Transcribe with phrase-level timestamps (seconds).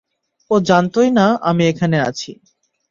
[0.51, 2.31] ও জানতই না আমি এখানে আছি।